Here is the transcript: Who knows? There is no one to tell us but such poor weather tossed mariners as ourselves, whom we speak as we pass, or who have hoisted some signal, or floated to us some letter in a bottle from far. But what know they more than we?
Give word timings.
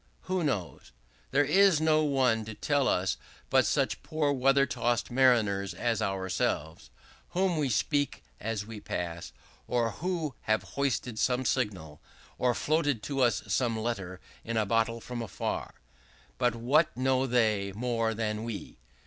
Who 0.21 0.43
knows? 0.43 0.93
There 1.29 1.45
is 1.45 1.79
no 1.79 2.03
one 2.03 2.43
to 2.45 2.55
tell 2.55 2.87
us 2.87 3.17
but 3.51 3.67
such 3.67 4.01
poor 4.01 4.31
weather 4.31 4.65
tossed 4.65 5.11
mariners 5.11 5.75
as 5.75 6.01
ourselves, 6.01 6.89
whom 7.37 7.55
we 7.55 7.69
speak 7.69 8.23
as 8.39 8.65
we 8.65 8.79
pass, 8.79 9.31
or 9.67 9.91
who 9.91 10.33
have 10.49 10.63
hoisted 10.63 11.19
some 11.19 11.45
signal, 11.45 12.01
or 12.39 12.55
floated 12.55 13.03
to 13.03 13.21
us 13.21 13.43
some 13.45 13.77
letter 13.77 14.19
in 14.43 14.57
a 14.57 14.65
bottle 14.65 15.01
from 15.01 15.27
far. 15.27 15.75
But 16.39 16.55
what 16.55 16.97
know 16.97 17.27
they 17.27 17.71
more 17.71 18.15
than 18.15 18.43
we? 18.43 18.79